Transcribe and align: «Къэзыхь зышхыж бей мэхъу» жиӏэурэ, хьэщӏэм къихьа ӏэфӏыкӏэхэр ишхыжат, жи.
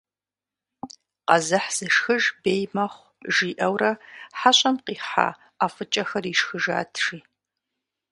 «Къэзыхь 1.27 1.69
зышхыж 1.77 2.23
бей 2.41 2.63
мэхъу» 2.73 3.13
жиӏэурэ, 3.35 3.91
хьэщӏэм 4.39 4.77
къихьа 4.85 5.27
ӏэфӏыкӏэхэр 5.57 6.25
ишхыжат, 6.33 6.89
жи. 7.03 7.19